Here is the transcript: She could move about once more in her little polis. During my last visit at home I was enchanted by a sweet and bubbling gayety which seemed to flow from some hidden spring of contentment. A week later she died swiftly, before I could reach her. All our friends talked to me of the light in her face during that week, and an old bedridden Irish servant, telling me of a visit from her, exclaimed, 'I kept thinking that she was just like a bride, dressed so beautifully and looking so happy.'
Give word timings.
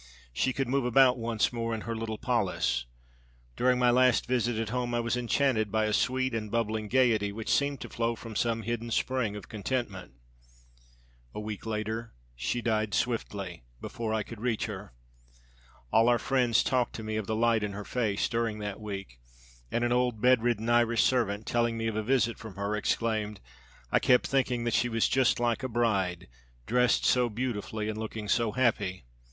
She 0.33 0.51
could 0.51 0.67
move 0.67 0.83
about 0.83 1.19
once 1.19 1.53
more 1.53 1.75
in 1.75 1.81
her 1.81 1.95
little 1.95 2.17
polis. 2.17 2.87
During 3.55 3.77
my 3.77 3.91
last 3.91 4.25
visit 4.25 4.57
at 4.57 4.69
home 4.69 4.95
I 4.95 4.99
was 4.99 5.15
enchanted 5.15 5.71
by 5.71 5.85
a 5.85 5.93
sweet 5.93 6.33
and 6.33 6.49
bubbling 6.49 6.87
gayety 6.87 7.31
which 7.31 7.53
seemed 7.53 7.81
to 7.81 7.89
flow 7.89 8.15
from 8.15 8.35
some 8.35 8.63
hidden 8.63 8.89
spring 8.89 9.35
of 9.35 9.47
contentment. 9.47 10.13
A 11.35 11.39
week 11.39 11.67
later 11.67 12.15
she 12.35 12.63
died 12.63 12.95
swiftly, 12.95 13.61
before 13.79 14.11
I 14.11 14.23
could 14.23 14.41
reach 14.41 14.65
her. 14.65 14.91
All 15.93 16.09
our 16.09 16.17
friends 16.17 16.63
talked 16.63 16.93
to 16.95 17.03
me 17.03 17.15
of 17.15 17.27
the 17.27 17.35
light 17.35 17.61
in 17.61 17.73
her 17.73 17.85
face 17.85 18.27
during 18.27 18.57
that 18.57 18.81
week, 18.81 19.19
and 19.69 19.83
an 19.83 19.91
old 19.91 20.19
bedridden 20.19 20.67
Irish 20.67 21.03
servant, 21.03 21.45
telling 21.45 21.77
me 21.77 21.85
of 21.85 21.95
a 21.95 22.01
visit 22.01 22.39
from 22.39 22.55
her, 22.55 22.75
exclaimed, 22.75 23.39
'I 23.91 23.99
kept 23.99 24.25
thinking 24.25 24.63
that 24.63 24.73
she 24.73 24.89
was 24.89 25.07
just 25.07 25.39
like 25.39 25.61
a 25.61 25.69
bride, 25.69 26.27
dressed 26.65 27.05
so 27.05 27.29
beautifully 27.29 27.87
and 27.87 27.99
looking 27.99 28.27
so 28.27 28.53
happy.' 28.53 29.05